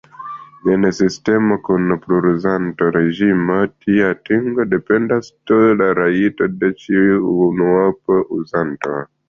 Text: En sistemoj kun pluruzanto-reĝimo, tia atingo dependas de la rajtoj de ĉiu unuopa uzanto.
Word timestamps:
En 0.75 0.85
sistemoj 0.99 1.57
kun 1.67 1.93
pluruzanto-reĝimo, 2.05 3.59
tia 3.85 4.09
atingo 4.15 4.67
dependas 4.73 5.31
de 5.53 5.61
la 5.85 5.93
rajtoj 6.03 6.51
de 6.65 6.75
ĉiu 6.83 7.23
unuopa 7.53 8.21
uzanto. 8.43 9.01